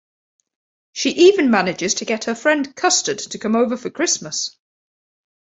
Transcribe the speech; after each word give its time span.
She 0.93 1.11
even 1.11 1.51
manages 1.51 1.93
to 1.93 2.05
get 2.05 2.23
her 2.23 2.33
friend 2.33 2.75
Custard 2.75 3.19
to 3.19 3.37
come 3.37 3.55
over 3.55 3.77
for 3.77 3.91
Christmas. 3.91 4.57